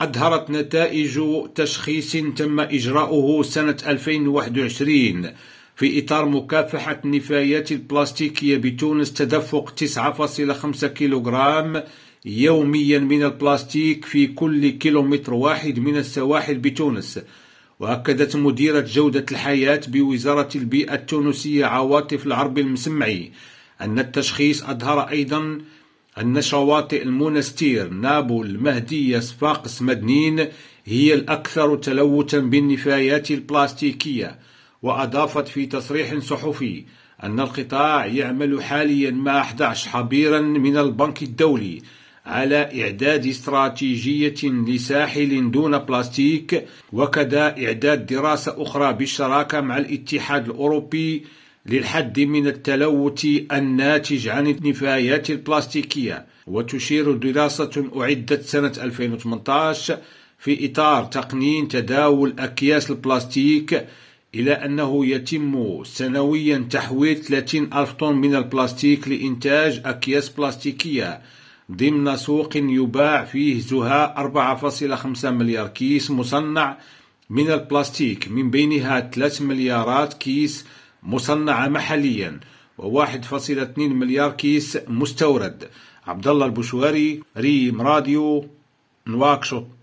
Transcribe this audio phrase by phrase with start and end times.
[0.00, 1.20] أظهرت نتائج
[1.54, 5.30] تشخيص تم إجراؤه سنة 2021
[5.76, 11.82] في إطار مكافحة النفايات البلاستيكية بتونس تدفق 9.5 كيلوغرام
[12.24, 17.20] يوميا من البلاستيك في كل كيلومتر واحد من السواحل بتونس.
[17.80, 23.32] وأكدت مديرة جودة الحياة بوزارة البيئة التونسية عواطف العرب المسمعي
[23.80, 25.58] أن التشخيص أظهر أيضا
[26.20, 30.46] أن شواطئ المنستير نابل المهدية صفاقس مدنين
[30.84, 34.38] هي الأكثر تلوثا بالنفايات البلاستيكية
[34.82, 36.84] وأضافت في تصريح صحفي
[37.22, 41.82] أن القطاع يعمل حاليا مع 11 خبيرا من البنك الدولي
[42.26, 51.24] على إعداد استراتيجية لساحل دون بلاستيك وكذا إعداد دراسة أخرى بالشراكة مع الاتحاد الأوروبي
[51.66, 59.98] للحد من التلوث الناتج عن النفايات البلاستيكية وتشير دراسة أعدت سنة 2018
[60.38, 63.86] في إطار تقنين تداول أكياس البلاستيك
[64.34, 71.20] إلى أنه يتم سنويا تحويل 30 ألف طن من البلاستيك لإنتاج أكياس بلاستيكية
[71.72, 74.32] ضمن سوق يباع فيه زهاء
[75.16, 76.78] 4.5 مليار كيس مصنع
[77.30, 80.64] من البلاستيك من بينها 3 مليارات كيس
[81.08, 82.40] مصنعة محليا
[82.78, 85.68] و1.2 مليار كيس مستورد.
[86.06, 88.46] عبد الله البشواري ريم راديو
[89.06, 89.77] نواكشوط.